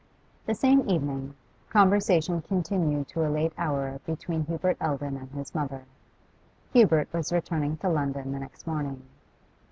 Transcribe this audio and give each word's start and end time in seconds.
The 0.47 0.55
same 0.55 0.89
evening 0.89 1.35
conversation 1.69 2.41
continued 2.41 3.07
to 3.09 3.23
a 3.23 3.29
late 3.29 3.53
hour 3.55 4.01
between 4.03 4.45
Hubert 4.45 4.77
Eldon 4.81 5.15
and 5.15 5.29
his 5.29 5.53
mother. 5.53 5.83
Hubert 6.73 7.13
was 7.13 7.31
returning 7.31 7.77
to 7.77 7.87
London 7.87 8.31
the 8.31 8.39
next 8.39 8.65
morning. 8.65 9.03